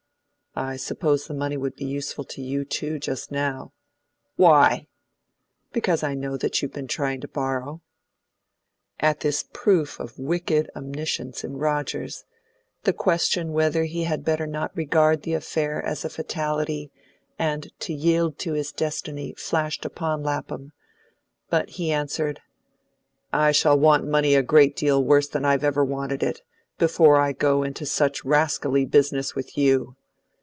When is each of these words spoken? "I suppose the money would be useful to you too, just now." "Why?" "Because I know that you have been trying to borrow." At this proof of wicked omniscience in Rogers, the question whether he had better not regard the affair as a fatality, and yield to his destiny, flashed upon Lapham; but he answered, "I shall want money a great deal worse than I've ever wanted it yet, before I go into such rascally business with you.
"I 0.53 0.75
suppose 0.75 1.27
the 1.27 1.33
money 1.33 1.55
would 1.55 1.77
be 1.77 1.85
useful 1.85 2.25
to 2.25 2.41
you 2.41 2.65
too, 2.65 2.99
just 2.99 3.31
now." 3.31 3.71
"Why?" 4.35 4.87
"Because 5.71 6.03
I 6.03 6.13
know 6.13 6.35
that 6.35 6.61
you 6.61 6.67
have 6.67 6.73
been 6.73 6.89
trying 6.89 7.21
to 7.21 7.29
borrow." 7.29 7.79
At 8.99 9.21
this 9.21 9.45
proof 9.53 9.97
of 9.97 10.19
wicked 10.19 10.69
omniscience 10.75 11.45
in 11.45 11.55
Rogers, 11.55 12.25
the 12.83 12.91
question 12.91 13.53
whether 13.53 13.85
he 13.85 14.03
had 14.03 14.25
better 14.25 14.45
not 14.45 14.75
regard 14.75 15.21
the 15.21 15.35
affair 15.35 15.81
as 15.85 16.03
a 16.03 16.09
fatality, 16.09 16.91
and 17.39 17.71
yield 17.87 18.37
to 18.39 18.51
his 18.51 18.73
destiny, 18.73 19.33
flashed 19.37 19.85
upon 19.85 20.21
Lapham; 20.21 20.73
but 21.49 21.69
he 21.69 21.93
answered, 21.93 22.41
"I 23.31 23.53
shall 23.53 23.79
want 23.79 24.05
money 24.05 24.35
a 24.35 24.43
great 24.43 24.75
deal 24.75 25.01
worse 25.01 25.29
than 25.29 25.45
I've 25.45 25.63
ever 25.63 25.85
wanted 25.85 26.21
it 26.21 26.39
yet, 26.39 26.41
before 26.77 27.21
I 27.21 27.31
go 27.31 27.63
into 27.63 27.85
such 27.85 28.25
rascally 28.25 28.83
business 28.85 29.33
with 29.33 29.57
you. 29.57 29.95